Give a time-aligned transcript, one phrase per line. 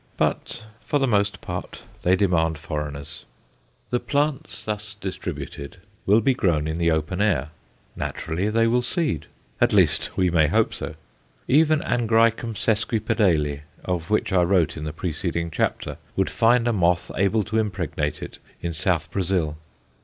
[0.17, 3.25] But for the most part they demand foreigners.
[3.91, 5.77] The plants thus distributed
[6.07, 7.49] will be grown in the open air;
[7.95, 9.27] naturally they will seed;
[9.61, 10.95] at least, we may hope so.
[11.47, 17.11] Even Angræcum sesquipedale, of which I wrote in the preceding chapter, would find a moth
[17.15, 19.55] able to impregnate it in South Brazil.